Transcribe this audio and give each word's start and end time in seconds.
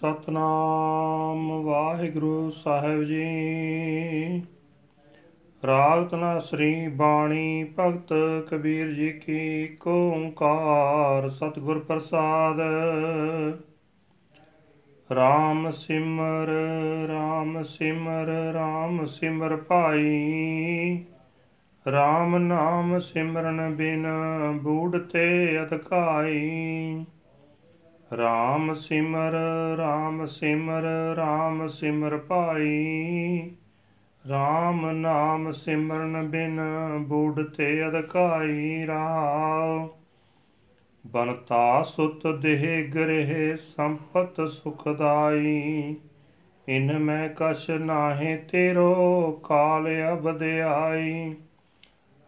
ਸਤਨਾਮ 0.00 1.62
ਵਾਹਿਗੁਰੂ 1.62 2.50
ਸਾਹਿਬ 2.50 3.04
ਜੀ। 3.04 4.42
ਰਾਗ 5.66 6.08
ਤਨਾ 6.08 6.38
ਸ੍ਰੀ 6.38 6.88
ਬਾਣੀ 6.88 7.64
ਭਗਤ 7.78 8.12
ਕਬੀਰ 8.50 8.92
ਜੀ 8.92 9.12
ਕੀ 9.12 9.36
ਏਕ 9.36 9.86
ਓੰਕਾਰ 9.86 11.28
ਸਤਿਗੁਰ 11.30 11.78
ਪ੍ਰਸਾਦ। 11.78 12.60
RAM 15.10 15.70
ਸਿਮਰ 15.72 16.50
RAM 17.10 17.62
ਸਿਮਰ 17.64 18.30
RAM 18.54 19.06
ਸਿਮਰ 19.06 19.56
ਭਾਈ। 19.56 21.04
RAM 21.86 22.38
ਨਾਮ 22.38 22.98
ਸਿਮਰਨ 22.98 23.74
ਬਿਨ 23.74 24.06
ਬੂੜ 24.62 24.98
ਤੇ 24.98 25.58
ਅਧਕਾਈ। 25.62 27.04
RAM 28.18 28.74
ਸਿਮਰ 28.74 29.34
RAM 29.78 30.26
ਸਿਮਰ 30.26 30.82
RAM 31.18 31.68
ਸਿਮਰ 31.68 32.16
ਭਾਈ। 32.16 33.50
RAM 34.24 34.90
ਨਾਮ 34.92 35.52
ਸਿਮਰਨ 35.52 36.28
ਬਿਨ 36.28 36.60
ਬੂੜ 36.98 37.42
ਤੇ 37.42 37.88
ਅਧਕਾਈ 37.88 38.86
ਰਾਵ। 38.86 39.88
ਬਨਤਾ 41.06 41.82
ਸੁਤ 41.82 42.26
ਦੇਹ 42.26 42.92
ਗ੍ਰਹਿ 42.94 43.56
ਸੰਪਤ 43.56 44.40
ਸੁਖਦਾਈ 44.50 45.96
ਇਨ 46.68 46.98
ਮੈਂ 46.98 47.28
ਕਛ 47.36 47.70
ਨਾਹੀ 47.70 48.36
ਤੇਰੋ 48.36 49.32
ਕਾਲ 49.32 49.88
ਅਬਦਿਆਈ 50.12 51.34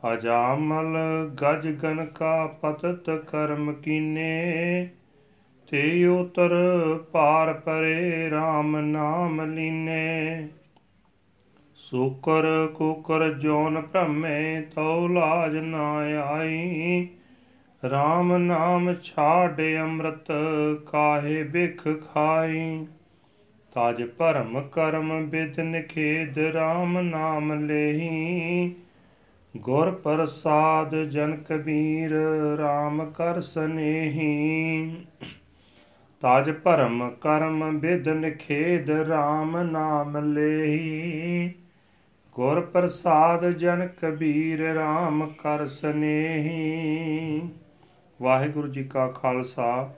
ਅਜਾਮਲ 0.03 0.97
ਗਜ 1.43 1.69
ਗਨ 1.69 2.07
ਕਾ 2.07 2.47
ਪਤਤ 2.47 3.11
ਕਰਮ 3.11 3.73
ਕੀਨੇ। 3.73 4.91
ਤੇ 5.73 6.07
ਉਤਰ 6.07 6.51
ਪਾਰ 7.13 7.53
ਪਰੇ 7.53 8.31
RAM 8.31 8.77
ਨਾਮ 8.77 9.55
ਲੀਨੇ। 9.55 10.49
ਸੂਕਰ 11.75 12.67
ਕੁਕਰ 12.75 13.33
ਜੋਨ 13.33 13.81
ਭ੍ਰਮੇ 13.81 14.61
ਤਉ 14.61 15.09
ਲਾਜ 15.09 15.57
ਨਾ 15.57 15.93
ਆਈ। 16.23 17.09
RAM 17.87 18.37
ਨਾਮ 18.37 18.95
ਛਾੜ 18.95 19.63
ਅੰਮ੍ਰਿਤ 19.81 20.33
ਕਾਹੇ 20.87 21.43
ਬਿਖ 21.43 21.83
ਖਾਈ। 21.83 22.87
ਤਾਜ 23.75 24.03
ਭਰਮ 24.19 24.61
ਕਰਮ 24.61 25.27
ਬਿਦ 25.27 25.61
ਨਿਖੇਦ 25.61 26.39
RAM 26.39 27.01
ਨਾਮ 27.01 27.53
ਲੇਹੀ। 27.53 28.75
ਗੁਰ 29.57 29.91
ਪ੍ਰਸਾਦ 29.91 30.97
ਜਨ 30.97 31.37
ਕਬੀਰ 31.37 32.11
RAM 32.61 33.11
ਕਰ 33.11 33.41
ਸਨੇਹੀ। 33.41 34.97
ਤਾਜ 36.23 36.51
ਭਰਮ 36.51 37.11
ਕਰਮ 37.11 37.79
ਬਿਦ 37.79 38.09
ਨਿਖੇਦ 38.09 38.91
RAM 38.91 39.57
ਨਾਮ 39.63 40.19
ਲੇਹੀ। 40.33 41.55
ਗੁਰ 42.33 42.61
ਪ੍ਰਸਾਦ 42.61 43.49
ਜਨ 43.51 43.89
ਕਬੀਰ 44.03 44.63
RAM 44.77 45.27
ਕਰ 45.39 45.67
ਸਨੇਹੀ 45.69 47.43
ਵਾਹਿਗੁਰੂ 48.21 48.69
ਜੀ 48.69 48.85
ਕਾ 48.85 49.09
ਖਾਲਸਾ, 49.09 49.95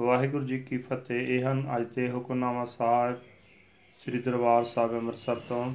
ਵਾਹਿਗੁਰੂ 0.00 0.44
ਜੀ 0.44 0.58
ਕੀ 0.58 0.78
ਫਤਿਹ। 0.78 1.28
ਇਹ 1.28 1.44
ਹਨ 1.44 1.66
ਅੱਜ 1.76 1.86
ਦੇ 1.94 2.10
ਹੁਕਮਨਾਮਾ 2.10 2.64
ਸਾਹਿਬ 2.64 3.18
ਸ੍ਰੀ 3.98 4.18
ਦਰਬਾਰ 4.18 4.64
ਸਾਹਿਬ 4.64 4.92
ਅੰਮ੍ਰਿਤਸਰ 4.92 5.36
ਤੋਂ, 5.48 5.72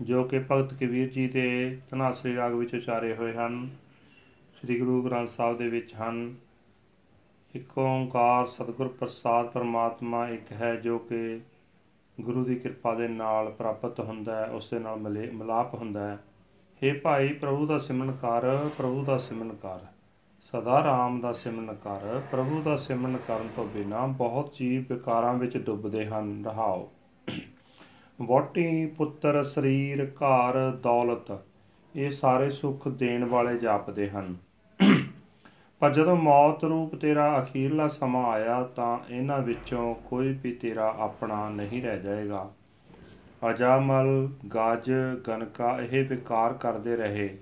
ਜੋ 0.00 0.24
ਕਿ 0.24 0.40
ਭਗਤ 0.50 0.74
ਕਬੀਰ 0.74 1.08
ਜੀ 1.08 1.28
ਦੇ 1.28 1.78
ਧਨਾਸਰੀ 1.90 2.36
ਰਾਗ 2.36 2.52
ਵਿੱਚ 2.52 2.74
ਉਚਾਰੇ 2.74 3.14
ਹੋਏ 3.14 3.32
ਹਨ। 3.32 3.68
ਸ੍ਰੀ 4.60 4.78
ਗੁਰੂ 4.78 5.02
ਗ੍ਰੰਥ 5.02 5.28
ਸਾਹਿਬ 5.28 5.58
ਦੇ 5.58 5.68
ਵਿੱਚ 5.68 5.94
ਹਨ। 5.94 6.34
ਇੱਕ 7.54 7.78
ਓੰਕਾਰ 7.78 8.46
ਸਤਿਗੁਰ 8.46 8.88
ਪ੍ਰਸਾਦ 8.88 9.46
ਪਰਮਾਤਮਾ 9.46 10.28
ਇੱਕ 10.28 10.52
ਹੈ 10.52 10.76
ਜੋ 10.76 10.98
ਕਿ 10.98 11.40
ਗੁਰੂ 12.20 12.44
ਦੀ 12.44 12.54
ਕਿਰਪਾ 12.54 12.94
ਦੇ 12.94 13.08
ਨਾਲ 13.08 13.50
ਪ੍ਰਾਪਤ 13.50 14.00
ਹੁੰਦਾ 14.00 14.36
ਹੈ, 14.36 14.50
ਉਸ 14.50 14.70
ਦੇ 14.70 14.78
ਨਾਲ 14.78 14.96
ਮਿਲੇ 14.96 15.30
ਮਿਲਾਪ 15.30 15.74
ਹੁੰਦਾ 15.74 16.08
ਹੈ। 16.08 16.18
हे 16.82 17.00
ਭਾਈ, 17.00 17.32
ਪ੍ਰਭੂ 17.32 17.66
ਦਾ 17.66 17.78
ਸਿਮਰਨ 17.78 18.12
ਕਰ, 18.12 18.68
ਪ੍ਰਭੂ 18.78 19.04
ਦਾ 19.04 19.18
ਸਿਮਰਨ 19.18 19.54
ਕਰ। 19.54 19.78
ਸਦਾ 20.40 20.84
ਰਾਮ 20.84 21.20
ਦਾ 21.20 21.32
ਸਿਮਰਨ 21.32 21.74
ਕਰ, 21.74 22.20
ਪ੍ਰਭੂ 22.30 22.62
ਦਾ 22.62 22.76
ਸਿਮਰਨ 22.76 23.16
ਕਰਨ 23.28 23.48
ਤੋਂ 23.56 23.64
ਬਿਨਾ 23.64 24.06
ਬਹੁਤ 24.06 24.52
ਜੀਵ 24.58 24.84
ਵਿਕਾਰਾਂ 24.88 25.34
ਵਿੱਚ 25.34 25.56
ਡੁੱਬਦੇ 25.56 26.06
ਹਨ। 26.06 26.44
ਰਹਾਓ। 26.44 26.92
ਵੋਟੀ 28.22 28.86
ਪੁੱਤਰ, 28.86 29.42
ਸਰੀਰ, 29.42 30.04
ਘਰ, 30.04 30.70
ਦੌਲਤ, 30.70 31.38
ਇਹ 31.96 32.10
ਸਾਰੇ 32.10 32.50
ਸੁੱਖ 32.50 32.88
ਦੇਣ 32.88 33.24
ਵਾਲੇ 33.24 33.58
ਜਾਪਦੇ 33.58 34.10
ਹਨ। 34.10 34.36
ਪਰ 35.82 35.92
ਜਦੋਂ 35.92 36.16
ਮੌਤ 36.16 36.64
ਰੂਪ 36.64 36.94
ਤੇਰਾ 36.94 37.40
ਅਖੀਰਲਾ 37.40 37.88
ਸਮਾਂ 37.88 38.24
ਆਇਆ 38.24 38.62
ਤਾਂ 38.62 38.98
ਇਹਨਾਂ 39.10 39.38
ਵਿੱਚੋਂ 39.38 39.94
ਕੋਈ 39.94 40.38
ਵੀ 40.42 40.52
ਤੇਰਾ 40.52 40.94
ਆਪਣਾ 40.98 41.48
ਨਹੀਂ 41.48 41.82
ਰਹਿ 41.82 42.00
ਜਾਏਗਾ। 42.00 42.50
ਅਜਾਮਲ 43.50 44.28
ਗਜ 44.56 44.92
ਗਨਕਾ 45.28 45.78
ਇਹ 45.90 46.08
ਵਿਕਾਰ 46.08 46.52
ਕਰਦੇ 46.52 46.96
ਰਹੇ। 46.96 47.38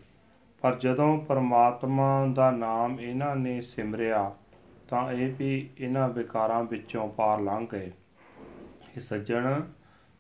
ਪਰ 0.63 0.75
ਜਦੋਂ 0.75 1.19
ਪਰਮਾਤਮਾ 1.19 2.27
ਦਾ 2.27 2.51
ਨਾਮ 2.51 3.01
ਇਹਨਾਂ 3.01 3.37
ਨੇ 3.37 3.61
ਸਿਮਰਿਆ 3.61 4.33
ਤਾਂ 4.89 5.13
ਇਹ 5.13 5.35
ਵੀ 5.39 5.69
ਇਹਨਾਂ 5.79 6.09
ਵਿਕਾਰਾਂ 6.09 6.65
ਵਿੱਚੋਂ 6.65 7.09
ਪਾਰ 7.09 7.41
ਲੰਘ 7.41 7.67
ਗਏ। 7.73 7.93
ਇਹ 8.97 9.01
ਸੱਜਣ, 9.01 9.61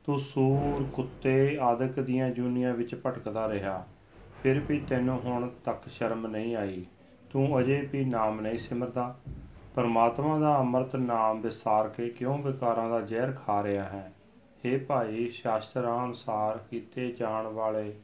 ਤੂੰ 0.04 0.20
ਸੂਰ, 0.20 0.86
ਕੁੱਤੇ, 0.92 1.58
ਆਦਿਕ 1.62 2.00
ਦੀਆਂ 2.00 2.30
ਜੂਨੀਆਂ 2.30 2.74
ਵਿੱਚ 2.74 2.94
ਭਟਕਦਾ 2.94 3.48
ਰਿਹਾ। 3.48 3.86
ਫਿਰ 4.42 4.60
ਵੀ 4.60 4.80
ਤੈਨੂੰ 4.80 5.20
ਹੁਣ 5.20 5.50
ਤੱਕ 5.64 5.88
ਸ਼ਰਮ 5.88 6.26
ਨਹੀਂ 6.26 6.56
ਆਈ। 6.56 6.84
ਤੂੰ 7.30 7.60
ਅਜੇ 7.60 7.88
ਵੀ 7.92 8.04
ਨਾਮ 8.04 8.40
ਨਹੀਂ 8.40 8.58
ਸਿਮਰਦਾ। 8.58 9.18
ਪਰਮਾਤਮਾ 9.74 10.38
ਦਾ 10.38 10.58
ਅੰਮ੍ਰਿਤ 10.58 10.96
ਨਾਮ 10.96 11.40
ਵਿਸਾਰ 11.40 11.88
ਕੇ 11.88 12.08
ਕਿਉਂ 12.08 12.38
ਵਿਕਾਰਾਂ 12.38 12.88
ਦਾ 12.90 13.00
ਜ਼ਹਿਰ 13.00 13.32
ਖਾ 13.32 13.62
ਰਿਹਾ 13.62 13.84
ਹੈ? 13.84 14.12
हे 14.66 14.80
ਭਾਈ, 14.86 15.28
ਸ਼ਾਸਤਰਾਂ 15.28 16.04
ਅਨੁਸਾਰ 16.04 16.58
ਕੀਤੇ 16.58 17.12
ਜਾਣ 17.12 17.46
ਵਾਲੇ 17.46 17.94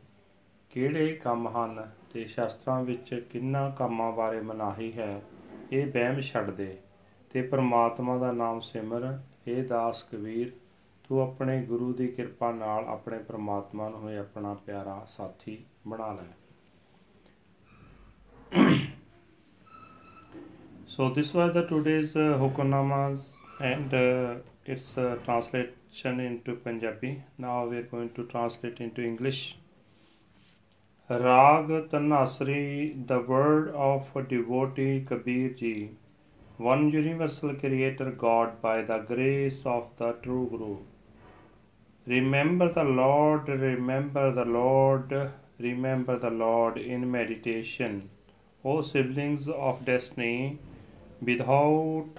ਕਿਹੜੇ 0.70 1.12
ਕੰਮ 1.12 1.48
ਹਨ 1.48 1.90
ਤੇ 2.12 2.24
ਸ਼ਾਸਤਰਾਂ 2.24 2.82
ਵਿੱਚ 2.82 3.26
ਕਿੰਨਾ 3.30 3.70
ਕੰਮਾਂ 3.70 4.12
ਬਾਰੇ 4.12 4.40
ਮਨਾਹੀ 4.40 4.92
ਹੈ, 4.92 5.22
ਇਹ 5.72 5.92
ਵਹਿਮ 5.92 6.20
ਛੱਡ 6.20 6.50
ਦੇ। 6.50 6.78
ਤੇ 7.30 7.42
ਪਰਮਾਤਮਾ 7.42 8.18
ਦਾ 8.18 8.32
ਨਾਮ 8.32 8.60
ਸਿਮਰ 8.60 9.18
हे 9.48 9.66
ਦਾਸ 9.66 10.02
ਕਬੀਰ, 10.02 10.52
ਤੂੰ 11.08 11.20
ਆਪਣੇ 11.20 11.62
ਗੁਰੂ 11.62 11.92
ਦੀ 11.92 12.08
ਕਿਰਪਾ 12.08 12.52
ਨਾਲ 12.52 12.84
ਆਪਣੇ 12.84 13.18
ਪਰਮਾਤਮਾ 13.18 13.88
ਨੂੰ 13.88 14.10
ਹੀ 14.10 14.16
ਆਪਣਾ 14.16 14.54
ਪਿਆਰਾ 14.54 15.04
ਸਾਥੀ 15.08 15.64
ਬਣਾ 15.88 16.12
ਲੈ। 16.12 16.45
So 20.96 21.10
this 21.10 21.34
was 21.34 21.52
the 21.52 21.62
today's 21.66 22.16
uh, 22.16 22.38
Hukunamas 22.40 23.36
and 23.60 23.92
uh, 23.92 24.36
its 24.64 24.96
uh, 24.96 25.18
translation 25.24 26.20
into 26.20 26.54
Punjabi. 26.54 27.22
Now 27.36 27.66
we 27.66 27.76
are 27.76 27.82
going 27.82 28.14
to 28.14 28.24
translate 28.24 28.80
into 28.80 29.02
English. 29.02 29.58
Rag 31.10 31.68
Tanasri, 31.90 33.06
the 33.06 33.20
word 33.20 33.68
of 33.74 34.06
a 34.16 34.22
devotee 34.22 35.04
Kabir 35.06 35.50
Ji, 35.50 35.90
one 36.56 36.88
universal 36.88 37.52
creator 37.52 38.10
God 38.10 38.62
by 38.62 38.80
the 38.80 39.00
grace 39.00 39.66
of 39.66 39.90
the 39.98 40.12
true 40.22 40.46
Guru. 40.50 40.78
Remember 42.06 42.72
the 42.72 42.84
Lord, 42.84 43.50
remember 43.50 44.32
the 44.32 44.46
Lord, 44.46 45.12
remember 45.58 46.18
the 46.18 46.30
Lord 46.30 46.78
in 46.78 47.10
meditation. 47.10 48.08
O 48.64 48.80
siblings 48.80 49.46
of 49.46 49.84
destiny, 49.84 50.58
without 51.20 52.10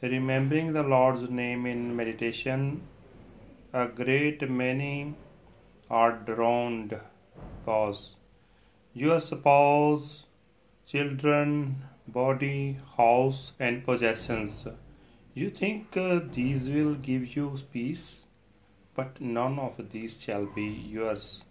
remembering 0.00 0.72
the 0.72 0.82
Lord's 0.82 1.28
name 1.28 1.66
in 1.66 1.94
meditation, 1.94 2.82
a 3.72 3.86
great 3.86 4.48
many 4.48 5.14
are 5.90 6.12
drowned. 6.12 6.98
Cause 7.64 8.16
your 8.94 9.20
spouse, 9.20 10.24
children, 10.86 11.84
body, 12.06 12.78
house, 12.96 13.52
and 13.58 13.84
possessions. 13.84 14.66
You 15.34 15.50
think 15.50 15.96
uh, 15.96 16.20
these 16.32 16.68
will 16.68 16.94
give 16.94 17.36
you 17.36 17.58
peace, 17.72 18.22
but 18.94 19.20
none 19.20 19.58
of 19.58 19.90
these 19.90 20.20
shall 20.20 20.46
be 20.46 20.64
yours. 20.64 21.44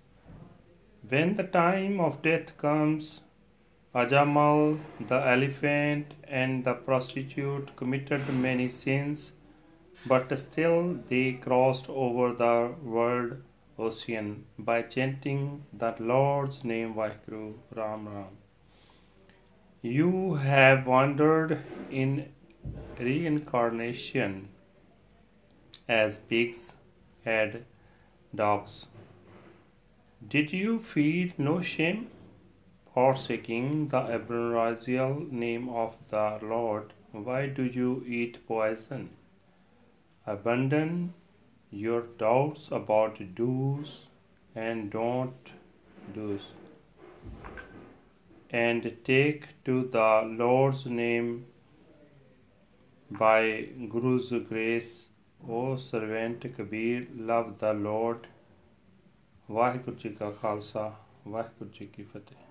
When 1.07 1.35
the 1.35 1.43
time 1.43 1.99
of 1.99 2.21
death 2.21 2.57
comes, 2.57 3.21
Ajamal, 3.95 4.79
the 5.07 5.15
elephant, 5.15 6.13
and 6.27 6.63
the 6.63 6.73
prostitute 6.73 7.75
committed 7.75 8.29
many 8.29 8.69
sins, 8.69 9.31
but 10.05 10.37
still 10.37 10.99
they 11.09 11.33
crossed 11.33 11.89
over 11.89 12.33
the 12.33 12.75
world 12.83 13.41
ocean 13.79 14.45
by 14.57 14.81
chanting 14.81 15.63
the 15.71 15.95
Lord's 15.99 16.63
name 16.63 16.93
Vaheguru 16.95 17.53
Ram 17.75 18.07
Ram. 18.09 18.37
You 19.81 20.35
have 20.35 20.85
wandered 20.85 21.63
in 21.89 22.29
reincarnation 22.99 24.49
as 25.87 26.17
pigs 26.17 26.73
and 27.25 27.63
dogs. 28.35 28.87
Did 30.27 30.51
you 30.51 30.79
feel 30.79 31.29
no 31.37 31.61
shame? 31.61 32.09
forsaking 32.96 33.88
the 33.88 34.02
ambrosial 34.18 35.26
name 35.30 35.68
of 35.68 35.96
the 36.10 36.38
Lord, 36.42 36.92
why 37.12 37.46
do 37.46 37.64
you 37.64 38.04
eat 38.06 38.46
poison? 38.46 39.10
abandon 40.26 41.14
your 41.70 42.02
doubts 42.18 42.70
about 42.70 43.16
do's 43.34 43.94
and 44.54 44.90
don't 44.90 45.48
do's 46.14 46.44
and 48.50 48.84
take 49.04 49.48
to 49.64 49.88
the 49.96 50.10
Lord's 50.42 50.84
name 50.86 51.46
by 53.10 53.68
Guru's 53.88 54.30
grace, 54.48 55.08
O 55.48 55.76
servant 55.76 56.44
Kabir, 56.56 57.06
love 57.16 57.58
the 57.58 57.72
Lord. 57.72 58.26
Waheguru 59.50 59.96
ji 59.96 60.08
ਕਾ 60.08 60.30
ਖਾਲਸਾ 60.30 60.92
ਵਾਹਿਗੁਰੂ 61.28 61.70
ਜੀ 61.70 61.86
ਕੀ 61.86 62.02
ਫਤਿਹ 62.02 62.45